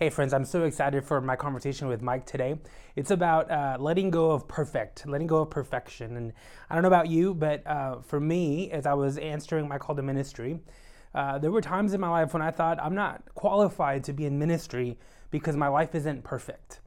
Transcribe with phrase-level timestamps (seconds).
[0.00, 2.58] Hey, friends, I'm so excited for my conversation with Mike today.
[2.96, 6.16] It's about uh, letting go of perfect, letting go of perfection.
[6.16, 6.32] And
[6.70, 9.94] I don't know about you, but uh, for me, as I was answering my call
[9.96, 10.58] to ministry,
[11.14, 14.24] uh, there were times in my life when I thought I'm not qualified to be
[14.24, 14.98] in ministry
[15.30, 16.80] because my life isn't perfect.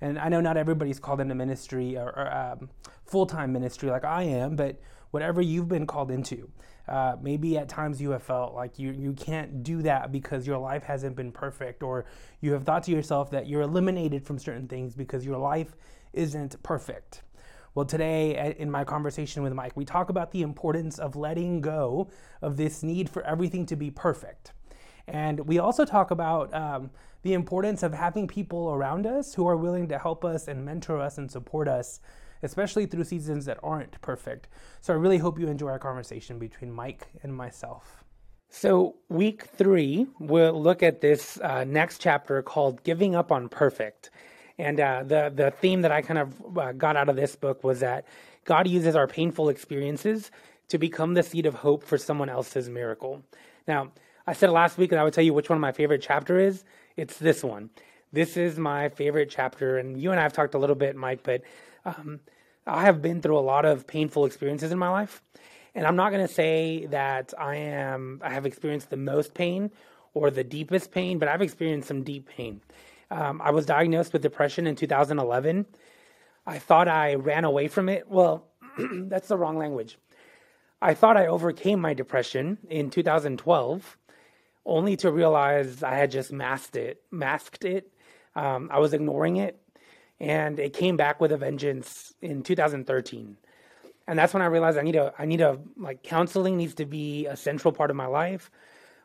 [0.00, 2.70] And I know not everybody's called into ministry or, or um,
[3.04, 4.80] full time ministry like I am, but
[5.10, 6.50] whatever you've been called into.
[6.88, 10.58] Uh, maybe at times you have felt like you, you can't do that because your
[10.58, 12.04] life hasn't been perfect, or
[12.40, 15.76] you have thought to yourself that you're eliminated from certain things because your life
[16.12, 17.22] isn't perfect.
[17.74, 22.10] Well, today in my conversation with Mike, we talk about the importance of letting go
[22.42, 24.52] of this need for everything to be perfect.
[25.06, 26.90] And we also talk about um,
[27.22, 31.00] the importance of having people around us who are willing to help us and mentor
[31.00, 32.00] us and support us
[32.42, 34.48] especially through seasons that aren't perfect.
[34.80, 38.04] So I really hope you enjoy our conversation between Mike and myself.
[38.52, 44.10] So, week three, we'll look at this uh, next chapter called Giving Up on Perfect.
[44.58, 47.62] And uh, the, the theme that I kind of uh, got out of this book
[47.62, 48.06] was that
[48.44, 50.32] God uses our painful experiences
[50.68, 53.22] to become the seed of hope for someone else's miracle.
[53.68, 53.92] Now,
[54.26, 56.38] I said last week that I would tell you which one of my favorite chapter
[56.38, 56.64] is.
[56.96, 57.70] It's this one.
[58.12, 59.78] This is my favorite chapter.
[59.78, 61.42] And you and I have talked a little bit, Mike, but
[61.84, 62.20] um,
[62.70, 65.22] I have been through a lot of painful experiences in my life,
[65.74, 69.72] and I'm not going to say that I am I have experienced the most pain
[70.14, 72.60] or the deepest pain, but I've experienced some deep pain.
[73.10, 75.66] Um, I was diagnosed with depression in 2011.
[76.46, 78.08] I thought I ran away from it.
[78.08, 78.46] Well,
[78.78, 79.98] that's the wrong language.
[80.80, 83.98] I thought I overcame my depression in 2012,
[84.64, 87.02] only to realize I had just masked it.
[87.10, 87.92] Masked it.
[88.36, 89.60] Um, I was ignoring it
[90.20, 93.36] and it came back with a vengeance in 2013
[94.06, 96.84] and that's when i realized i need to i need to like counseling needs to
[96.84, 98.50] be a central part of my life.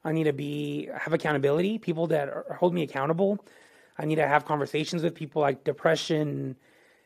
[0.04, 3.44] I need to be have accountability people that are, hold me accountable.
[3.98, 6.56] I need to have conversations with people like depression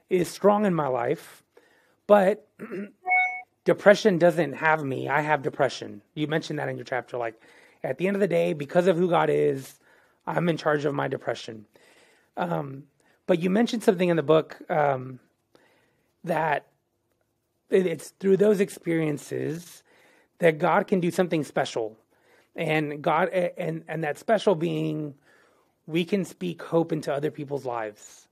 [0.10, 1.44] is strong in my life
[2.08, 2.48] but
[3.66, 5.08] depression doesn't have me.
[5.08, 6.02] I have depression.
[6.16, 7.18] You mentioned that in your chapter.
[7.18, 7.40] Like
[7.84, 9.75] at the end of the day because of who god is
[10.28, 11.66] i'm in charge of my depression.
[12.36, 12.84] Um,
[13.29, 15.19] but you mentioned something in the book um,
[16.23, 16.66] that
[17.69, 19.84] it's through those experiences
[20.40, 21.95] that God can do something special,
[22.56, 25.13] and God and and that special being
[25.85, 28.28] we can speak hope into other people's lives.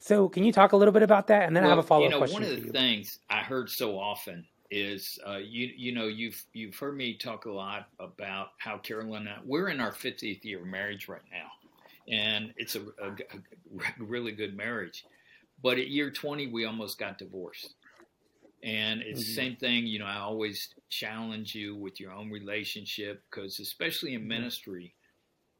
[0.00, 1.86] So, can you talk a little bit about that, and then well, I have a
[1.86, 2.42] follow up you know, question.
[2.42, 6.74] One of the things I heard so often is uh, you you know you've you've
[6.74, 10.58] heard me talk a lot about how Carolyn and I, we're in our 50th year
[10.58, 11.52] of marriage right now
[12.08, 15.04] and it's a, a, a really good marriage.
[15.62, 17.74] But at year 20, we almost got divorced.
[18.62, 19.28] And it's mm-hmm.
[19.28, 24.14] the same thing, you know, I always challenge you with your own relationship because, especially
[24.14, 24.28] in mm-hmm.
[24.28, 24.94] ministry,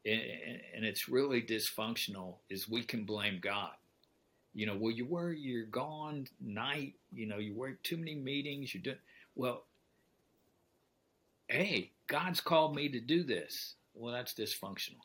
[0.05, 3.71] and it's really dysfunctional, is we can blame God.
[4.53, 8.73] You know, well, you were, you're gone night, you know, you work too many meetings,
[8.73, 8.95] you do,
[9.35, 9.63] well,
[11.47, 13.75] hey, God's called me to do this.
[13.93, 15.01] Well, that's dysfunctional.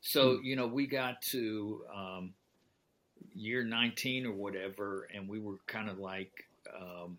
[0.00, 0.44] So hmm.
[0.44, 2.34] you know, we got to um,
[3.34, 6.32] year 19 or whatever, and we were kind of like
[6.74, 7.18] um,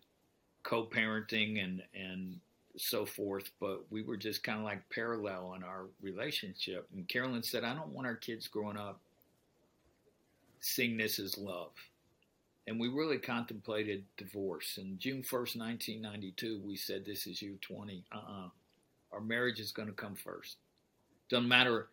[0.62, 2.38] co-parenting and and
[2.76, 6.88] so forth, but we were just kind of like parallel in our relationship.
[6.94, 9.00] And Carolyn said, "I don't want our kids growing up
[10.60, 11.72] seeing this as love."
[12.66, 14.78] And we really contemplated divorce.
[14.78, 18.04] And June 1st, 1992, we said, This is you 20.
[18.12, 18.46] Uh uh-uh.
[18.46, 18.48] uh
[19.12, 20.58] Our marriage is going to come first.
[21.28, 21.88] Doesn't matter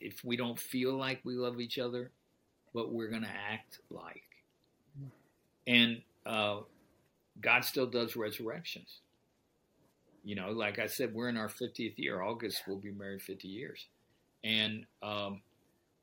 [0.00, 2.10] if we don't feel like we love each other,
[2.74, 4.22] but we're going to act like.
[5.66, 6.60] And uh,
[7.40, 9.00] God still does resurrections.
[10.24, 12.22] You know, like I said, we're in our 50th year.
[12.22, 13.86] August, we'll be married 50 years.
[14.44, 15.40] And um,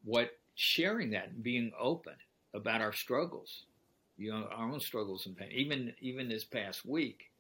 [0.03, 2.13] what sharing that, and being open
[2.53, 3.63] about our struggles,
[4.17, 5.49] you know, our own struggles and pain.
[5.51, 7.31] Even even this past week,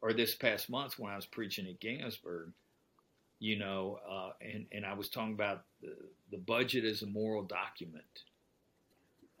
[0.00, 2.52] or this past month when I was preaching at Ginghamsburg,
[3.40, 5.94] you know, uh, and, and I was talking about the,
[6.30, 8.04] the budget as a moral document.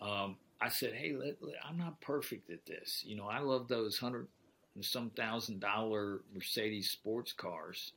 [0.00, 3.02] Um, I said, hey, let, let, I'm not perfect at this.
[3.06, 4.28] You know, I love those hundred
[4.74, 7.92] and some thousand dollar Mercedes sports cars.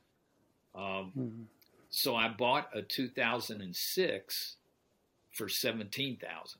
[0.74, 1.44] Um, mm-hmm.
[1.90, 4.56] So I bought a 2006
[5.32, 6.60] for 17,000.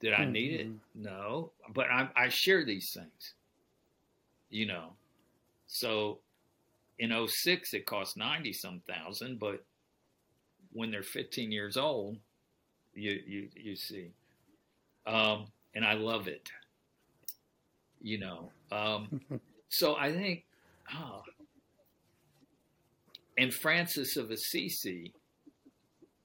[0.00, 0.32] Did I mm-hmm.
[0.32, 0.66] need it?
[0.66, 1.02] Mm-hmm.
[1.02, 3.34] No, but I, I share these things,
[4.50, 4.90] you know.
[5.66, 6.18] So
[6.98, 9.64] in 06 it cost 90 some thousand but
[10.72, 12.18] when they're 15 years old
[12.94, 14.10] you you you see
[15.06, 16.48] um, and i love it
[18.00, 19.20] you know um,
[19.68, 20.44] so i think
[20.94, 21.22] oh,
[23.38, 25.12] and francis of assisi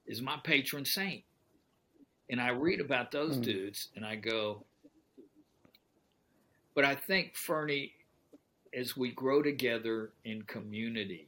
[0.09, 1.23] is my patron saint.
[2.29, 3.43] And I read about those mm.
[3.43, 4.65] dudes and I go,
[6.75, 7.93] but I think, Fernie,
[8.73, 11.27] as we grow together in community,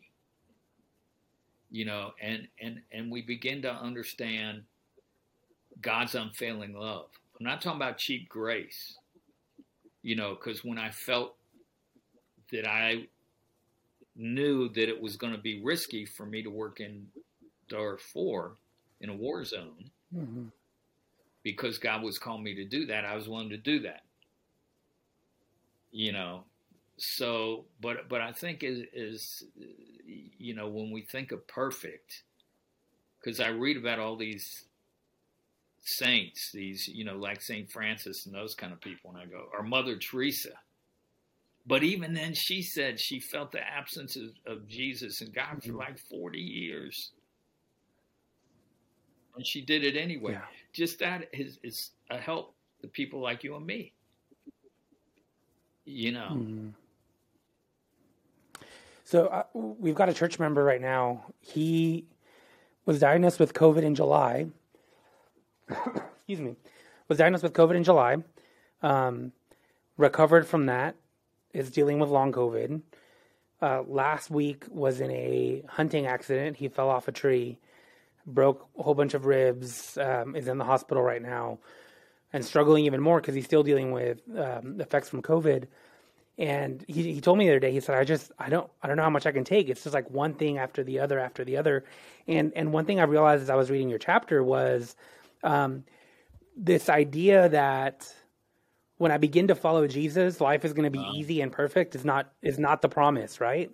[1.70, 4.64] you know, and, and, and we begin to understand
[5.82, 7.08] God's unfailing love.
[7.40, 8.98] I'm not talking about cheap grace,
[10.04, 11.36] you know, because when I felt
[12.52, 13.08] that I
[14.16, 17.08] knew that it was going to be risky for me to work in
[17.70, 18.52] Darfur
[19.00, 20.44] in a war zone, mm-hmm.
[21.42, 24.04] because God was calling me to do that, I was willing to do that.
[25.92, 26.44] You know,
[27.04, 29.44] so but but I think is is
[30.06, 32.24] you know when we think of perfect,
[33.20, 34.66] because I read about all these
[35.84, 39.48] saints, these you know like Saint Francis and those kind of people, and I go,
[39.54, 40.52] or Mother Teresa
[41.66, 45.70] but even then, she said she felt the absence of, of Jesus and God for
[45.70, 45.78] mm-hmm.
[45.78, 47.12] like 40 years.
[49.36, 50.34] And she did it anyway.
[50.34, 50.42] Yeah.
[50.74, 53.94] Just that is, is a help to people like you and me.
[55.86, 56.30] You know.
[56.32, 56.70] Mm-hmm.
[59.12, 61.26] So uh, we've got a church member right now.
[61.42, 62.06] He
[62.86, 64.46] was diagnosed with COVID in July.
[65.70, 66.56] Excuse me.
[67.10, 68.24] Was diagnosed with COVID in July.
[68.82, 69.34] Um,
[69.98, 70.96] recovered from that
[71.52, 72.84] is dealing with long COVID.
[73.62, 76.56] Uh, last week was in a hunting accident.
[76.56, 77.58] He fell off a tree,
[78.26, 81.60] broke a whole bunch of ribs, um, is in the hospital right now,
[82.32, 85.68] and struggling even more because he's still dealing with um, effects from COVID.
[86.42, 88.88] And he, he told me the other day, he said, I just, I don't, I
[88.88, 89.70] don't know how much I can take.
[89.70, 91.86] It's just like one thing after the other after the other.
[92.28, 94.96] And, and one thing I realized as I was reading your chapter was
[95.44, 95.84] um,
[96.58, 98.12] this idea that
[98.98, 101.94] when I begin to follow Jesus, life is going to be uh, easy and perfect.
[101.94, 103.72] Is not is not the promise, right?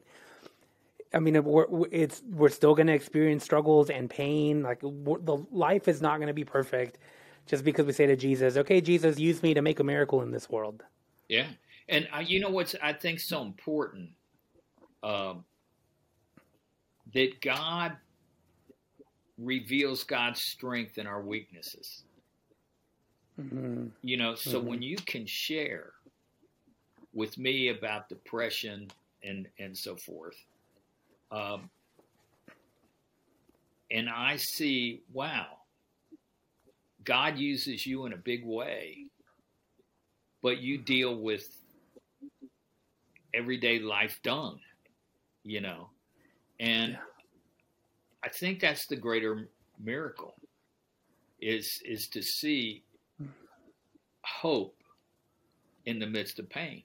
[1.14, 4.62] I mean, we're, it's we're still going to experience struggles and pain.
[4.62, 6.98] Like the life is not going to be perfect,
[7.46, 10.32] just because we say to Jesus, "Okay, Jesus, use me to make a miracle in
[10.32, 10.84] this world."
[11.28, 11.48] Yeah,
[11.90, 14.10] and uh, you know what's I think so important
[15.04, 15.44] um,
[17.14, 17.94] that God
[19.38, 22.04] reveals God's strength in our weaknesses.
[23.40, 23.88] Mm-hmm.
[24.02, 24.68] You know, so mm-hmm.
[24.68, 25.92] when you can share
[27.14, 28.88] with me about depression
[29.24, 30.38] and and so forth,
[31.32, 31.70] um,
[33.92, 35.46] and I see, wow,
[37.04, 39.06] God uses you in a big way,
[40.42, 41.48] but you deal with
[43.38, 44.60] everyday life done,
[45.44, 45.90] you know,
[46.60, 47.00] and yeah.
[48.24, 49.48] I think that's the greater
[49.80, 50.36] miracle
[51.40, 52.84] is is to see
[54.24, 54.76] hope
[55.86, 56.84] in the midst of pain,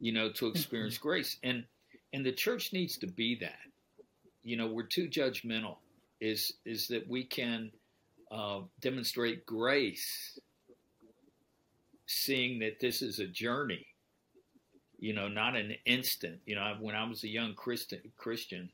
[0.00, 1.08] you know, to experience mm-hmm.
[1.08, 1.36] grace.
[1.42, 1.64] And
[2.12, 3.58] and the church needs to be that.
[4.42, 5.76] You know, we're too judgmental.
[6.20, 7.70] Is is that we can
[8.30, 10.38] uh, demonstrate grace,
[12.06, 13.86] seeing that this is a journey.
[15.02, 16.38] You know, not an instant.
[16.46, 18.70] You know, when I was a young Christian, Christian,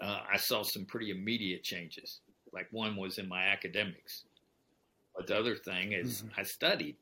[0.00, 2.18] uh, I saw some pretty immediate changes.
[2.52, 4.24] Like one was in my academics.
[5.14, 6.40] But the other thing is, mm-hmm.
[6.40, 6.96] I studied,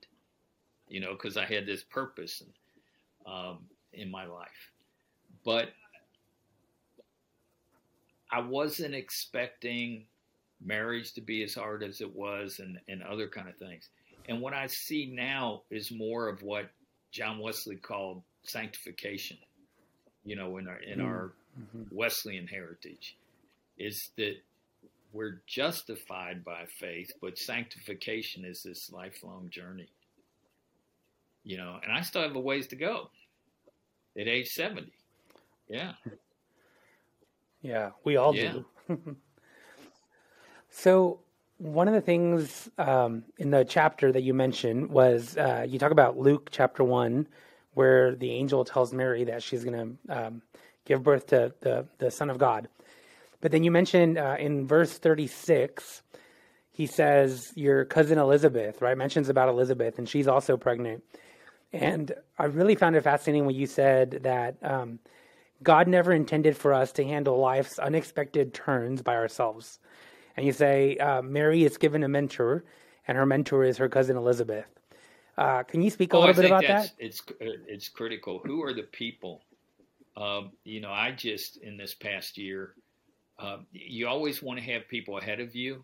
[0.87, 2.43] you know, because I had this purpose
[3.25, 3.61] um,
[3.95, 4.71] in my life.
[5.43, 5.71] But
[8.31, 10.05] I wasn't expecting
[10.63, 13.89] marriage to be as hard as it was and, and other kind of things.
[14.29, 16.71] And what I see now is more of what
[17.11, 19.39] John Wesley called sanctification,
[20.25, 21.07] you know, in our, in mm-hmm.
[21.07, 21.33] our
[21.91, 23.17] Wesleyan heritage,
[23.79, 24.37] is that
[25.13, 29.89] we're justified by faith, but sanctification is this lifelong journey.
[31.43, 33.11] You know, and I still have a ways to go
[34.19, 34.93] at age 70.
[35.69, 35.93] Yeah.
[37.63, 38.55] Yeah, we all yeah.
[38.89, 39.17] do.
[40.71, 41.21] so,
[41.61, 45.93] one of the things um, in the chapter that you mentioned was uh, you talk
[45.93, 47.29] about Luke chapter 1,
[47.75, 50.43] where the angel tells Mary that she's going to um,
[50.87, 52.69] give birth to the, the Son of God.
[53.43, 56.03] But then you mentioned uh, in verse 36,
[56.73, 58.97] he says, Your cousin Elizabeth, right?
[58.97, 61.05] Mentions about Elizabeth, and she's also pregnant.
[61.75, 64.99] And I really found it fascinating when you said that um,
[65.63, 69.79] God never intended for us to handle life's unexpected turns by ourselves.
[70.37, 72.65] And you say, uh, Mary is given a mentor,
[73.09, 74.67] and her mentor is her cousin Elizabeth.
[75.37, 76.93] Uh, can you speak a little bit about that?
[76.99, 78.41] It's it's critical.
[78.45, 79.43] Who are the people?
[80.17, 82.75] Um, you know, I just in this past year
[83.41, 85.83] um, you always want to have people ahead of you,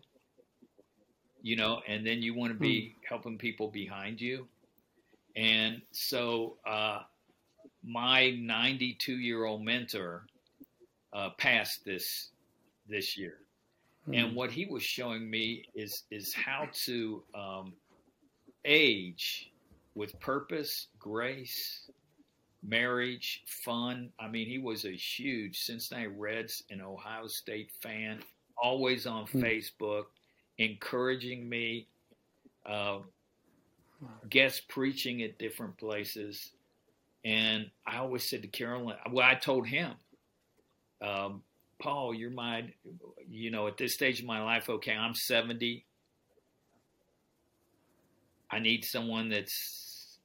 [1.41, 3.05] you know, and then you want to be hmm.
[3.07, 4.47] helping people behind you.
[5.35, 6.99] And so, uh,
[7.83, 10.25] my 92 year old mentor
[11.13, 12.29] uh, passed this
[12.87, 13.39] this year,
[14.07, 14.17] Mm.
[14.17, 17.73] And what he was showing me is is how to um,
[18.65, 19.51] age
[19.95, 21.89] with purpose, grace,
[22.63, 24.09] marriage, fun.
[24.19, 28.19] I mean, he was a huge Cincinnati Reds and Ohio State fan,
[28.61, 29.41] always on mm.
[29.41, 30.05] Facebook,
[30.57, 31.87] encouraging me,
[32.65, 32.99] uh,
[34.29, 36.51] guest preaching at different places.
[37.25, 39.93] And I always said to Carolyn, well, I told him,
[41.01, 41.41] um,
[41.79, 42.65] Paul, you're my,
[43.29, 45.85] you know, at this stage of my life, okay, I'm 70.
[48.49, 50.17] I need someone that's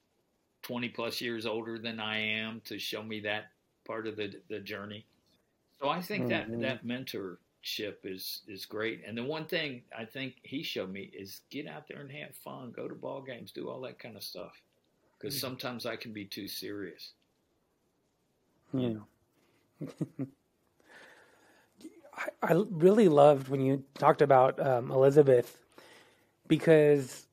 [0.63, 3.51] 20 plus years older than I am to show me that
[3.85, 5.05] part of the, the journey.
[5.81, 6.61] So I think mm-hmm.
[6.61, 9.03] that, that mentorship is, is great.
[9.07, 12.35] And the one thing I think he showed me is get out there and have
[12.37, 14.53] fun, go to ball games, do all that kind of stuff.
[15.19, 15.41] Because mm-hmm.
[15.41, 17.13] sometimes I can be too serious.
[18.73, 18.95] Yeah.
[22.43, 25.59] I, really loved when you talked about um, Elizabeth
[26.47, 27.27] because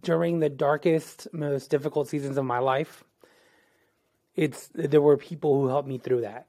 [0.00, 3.04] during the darkest, most difficult seasons of my life,
[4.36, 6.46] it's there were people who helped me through that.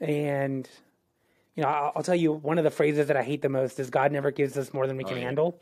[0.00, 0.68] And
[1.54, 3.78] you know, I'll, I'll tell you one of the phrases that I hate the most
[3.78, 5.24] is God never gives us more than we oh, can yeah.
[5.24, 5.60] handle.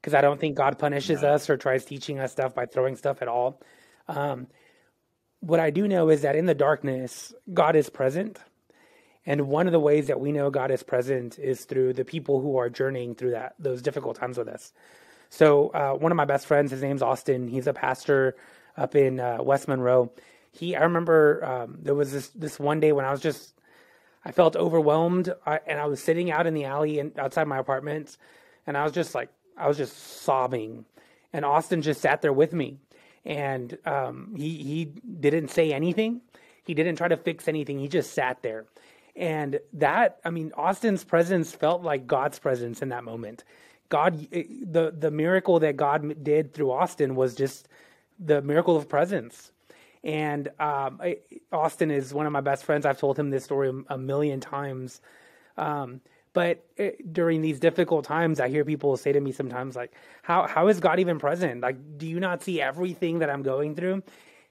[0.00, 1.28] Because I don't think God punishes no.
[1.30, 3.60] us or tries teaching us stuff by throwing stuff at all.
[4.06, 4.48] Um,
[5.40, 8.38] what I do know is that in the darkness, God is present
[9.26, 12.40] and one of the ways that we know God is present is through the people
[12.40, 14.72] who are journeying through that those difficult times with us.
[15.30, 17.48] So uh, one of my best friends, his name's Austin.
[17.48, 18.36] He's a pastor
[18.76, 20.12] up in uh, West Monroe.
[20.52, 23.54] He, I remember um, there was this this one day when I was just,
[24.24, 27.58] I felt overwhelmed, I, and I was sitting out in the alley and outside my
[27.58, 28.16] apartment,
[28.66, 30.84] and I was just like, I was just sobbing,
[31.32, 32.78] and Austin just sat there with me,
[33.24, 36.20] and um, he he didn't say anything,
[36.62, 38.66] he didn't try to fix anything, he just sat there,
[39.16, 43.44] and that, I mean, Austin's presence felt like God's presence in that moment.
[43.88, 47.68] God, eh, the the miracle that God did through Austin was just
[48.18, 49.52] the miracle of presence.
[50.02, 51.00] And um,
[51.52, 52.84] Austin is one of my best friends.
[52.84, 55.00] I've told him this story a million times.
[55.56, 56.02] Um,
[56.34, 59.92] but it, eh, during these difficult times, I hear people say to me sometimes, like,
[60.22, 61.60] "How how is God even present?
[61.60, 64.02] Like, do you not see everything that I'm going through?"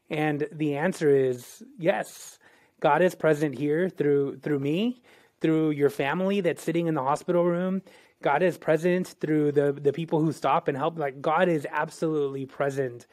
[0.09, 2.39] And the answer is yes.
[2.83, 5.01] God is present here through through me,
[5.39, 7.81] through your family that's sitting in the hospital room.
[8.21, 10.99] God is present through the the people who stop and help.
[10.99, 13.07] Like God is absolutely present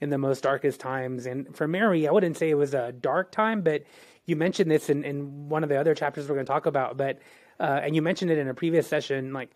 [0.00, 1.26] in the most darkest times.
[1.26, 3.82] And for Mary, I wouldn't say it was a dark time, but
[4.26, 6.96] you mentioned this in, in one of the other chapters we're going to talk about.
[6.96, 7.18] But
[7.58, 9.50] uh, and you mentioned it in a previous session, like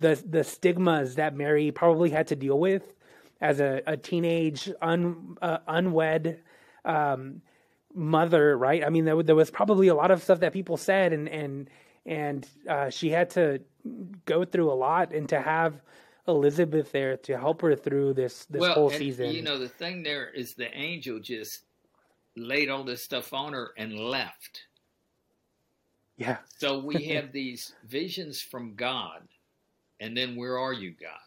[0.00, 2.92] the the stigmas that Mary probably had to deal with
[3.40, 6.40] as a, a teenage un, uh, unwed
[6.84, 7.40] um,
[7.94, 8.84] mother, right?
[8.84, 11.70] I mean, there, there was probably a lot of stuff that people said, and and
[12.06, 13.60] and uh, she had to
[14.24, 15.80] go through a lot, and to have
[16.28, 19.30] Elizabeth there to help her through this this well, whole season.
[19.30, 21.64] You know, the thing there is the angel just
[22.36, 24.62] laid all this stuff on her and left.
[26.16, 26.36] Yeah.
[26.58, 29.22] so we have these visions from God,
[30.00, 31.18] and then where are you, God?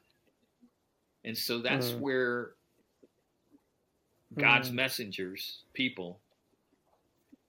[1.25, 1.99] And so that's mm.
[1.99, 2.51] where
[4.37, 4.75] God's mm.
[4.75, 6.19] messengers, people,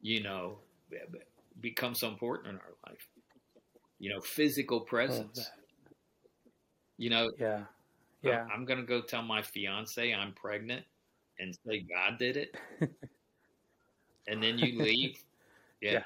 [0.04, 0.58] you know,
[1.60, 3.08] become so important in our life.
[3.98, 5.50] You know, physical presence.
[5.50, 5.60] Oh,
[6.98, 7.62] you know, yeah,
[8.22, 8.44] yeah.
[8.54, 10.84] I'm gonna go tell my fiance I'm pregnant
[11.40, 12.54] and say God did it,
[14.28, 15.24] and then you leave.
[15.80, 16.02] Yeah,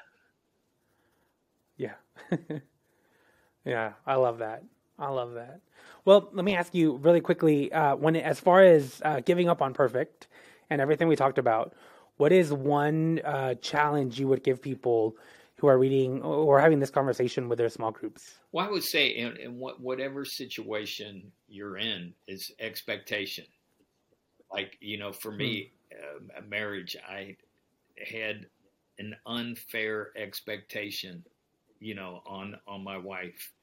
[1.77, 1.91] yeah,
[2.31, 2.57] yeah.
[3.65, 3.93] yeah.
[4.07, 4.63] I love that.
[4.97, 5.59] I love that.
[6.05, 7.69] Well, let me ask you really quickly.
[7.73, 10.29] Uh, when as far as uh, giving up on perfect
[10.69, 11.73] and everything we talked about,
[12.19, 15.15] what is one uh, challenge you would give people
[15.55, 18.39] who are reading or having this conversation with their small groups?
[18.51, 23.45] Well, I would say in, in what, whatever situation you're in is expectation.
[24.51, 26.27] Like, you know, for me, hmm.
[26.37, 27.37] uh, marriage, I
[28.05, 28.47] had
[28.97, 31.23] an unfair expectation,
[31.79, 33.53] you know, on, on my wife.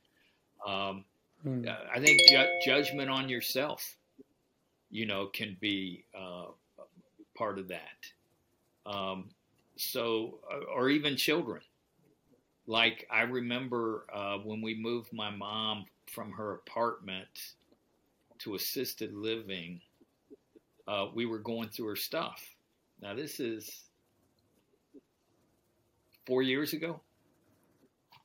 [0.66, 1.04] Um,
[1.42, 1.66] hmm.
[1.94, 3.82] I think ju- judgment on yourself,
[4.90, 6.46] you know, can be uh,
[7.36, 8.15] part of that.
[8.86, 9.28] Um,
[9.76, 11.60] so, uh, or even children.
[12.66, 17.54] Like I remember uh, when we moved my mom from her apartment
[18.38, 19.80] to assisted living,
[20.88, 22.42] uh, we were going through her stuff.
[23.00, 23.82] Now, this is
[26.26, 27.00] four years ago.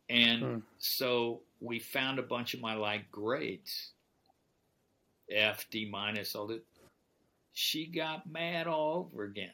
[0.09, 0.57] And hmm.
[0.79, 3.91] so we found a bunch of my like grades
[5.31, 6.63] F, D minus, all that.
[7.53, 9.51] She got mad all over again.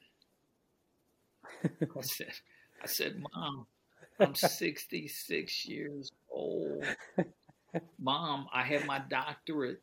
[1.63, 2.33] I said,
[2.81, 3.65] I said, Mom,
[4.19, 6.85] I'm 66 years old.
[7.99, 9.81] Mom, I have my doctorate.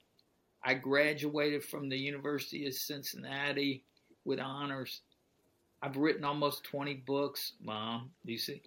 [0.62, 3.84] I graduated from the University of Cincinnati
[4.24, 5.02] with honors.
[5.82, 8.10] I've written almost 20 books, Mom.
[8.24, 8.62] You see?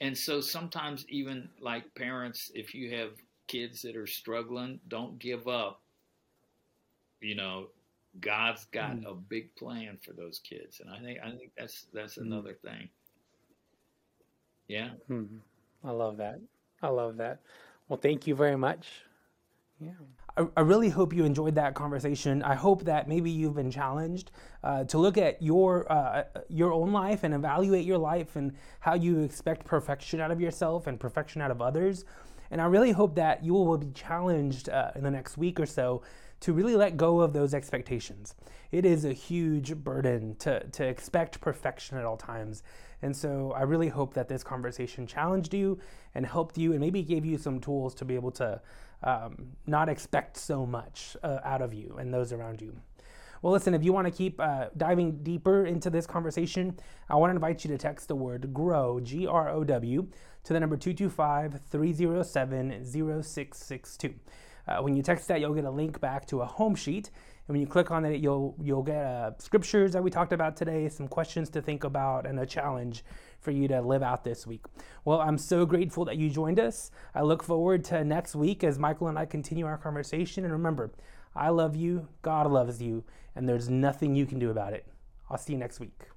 [0.00, 3.10] And so sometimes, even like parents, if you have
[3.46, 5.82] kids that are struggling, don't give up.
[7.20, 7.68] You know,
[8.20, 9.10] God's got mm.
[9.10, 12.22] a big plan for those kids, and I think I think that's that's mm.
[12.22, 12.88] another thing.
[14.68, 14.90] Yeah.
[15.10, 15.40] Mm.
[15.84, 16.40] I love that.
[16.82, 17.40] I love that.
[17.88, 18.88] Well, thank you very much.
[19.80, 19.90] Yeah.
[20.36, 22.42] I, I really hope you enjoyed that conversation.
[22.42, 24.30] I hope that maybe you've been challenged
[24.62, 28.94] uh, to look at your uh, your own life and evaluate your life and how
[28.94, 32.04] you expect perfection out of yourself and perfection out of others.
[32.54, 35.66] And I really hope that you will be challenged uh, in the next week or
[35.66, 36.02] so
[36.38, 38.36] to really let go of those expectations.
[38.70, 42.62] It is a huge burden to, to expect perfection at all times.
[43.02, 45.80] And so I really hope that this conversation challenged you
[46.14, 48.60] and helped you and maybe gave you some tools to be able to
[49.02, 52.76] um, not expect so much uh, out of you and those around you.
[53.44, 56.78] Well, listen, if you want to keep uh, diving deeper into this conversation,
[57.10, 60.08] I want to invite you to text the word GROW, G R O W,
[60.44, 64.14] to the number 225 307 0662.
[64.66, 67.10] Uh, when you text that, you'll get a link back to a home sheet.
[67.46, 70.56] And when you click on it, you'll you'll get uh, scriptures that we talked about
[70.56, 73.04] today, some questions to think about, and a challenge
[73.40, 74.64] for you to live out this week.
[75.04, 76.90] Well, I'm so grateful that you joined us.
[77.14, 80.44] I look forward to next week as Michael and I continue our conversation.
[80.44, 80.92] And remember,
[81.36, 84.86] I love you, God loves you, and there's nothing you can do about it.
[85.28, 86.08] I'll see you next week.